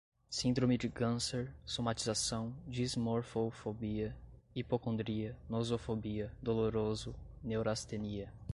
síndrome 0.31 0.79
de 0.79 0.87
ganser, 0.89 1.53
somatização, 1.63 2.55
dismorfofobia, 2.67 4.17
hipocondria, 4.55 5.37
nosofobia, 5.47 6.35
doloroso, 6.41 7.13
neurastenia 7.43 8.33